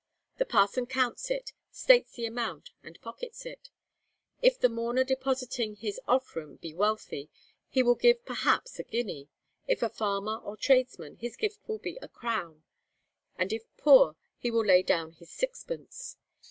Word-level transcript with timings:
The 0.39 0.45
parson 0.47 0.87
counts 0.87 1.29
it, 1.29 1.53
states 1.69 2.13
the 2.15 2.25
amount, 2.25 2.71
and 2.81 2.99
pockets 3.01 3.45
it. 3.45 3.69
If 4.41 4.57
the 4.59 4.67
mourner 4.67 5.03
depositing 5.03 5.75
his 5.75 5.99
offrwm 6.07 6.59
be 6.59 6.73
wealthy, 6.73 7.29
he 7.69 7.83
will 7.83 7.93
give 7.93 8.25
perhaps 8.25 8.79
a 8.79 8.83
guinea; 8.83 9.29
if 9.67 9.83
a 9.83 9.89
farmer 9.89 10.37
or 10.39 10.57
tradesman, 10.57 11.17
his 11.17 11.35
gift 11.35 11.59
will 11.69 11.77
be 11.77 11.99
a 12.01 12.07
crown; 12.07 12.63
and 13.35 13.53
if 13.53 13.61
poor, 13.77 14.15
he 14.39 14.49
will 14.49 14.65
lay 14.65 14.81
down 14.81 15.11
his 15.11 15.29
sixpence. 15.29 16.17